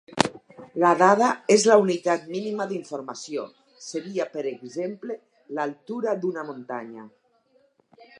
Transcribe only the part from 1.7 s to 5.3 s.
la unitat mínima d'informació, seria per exemple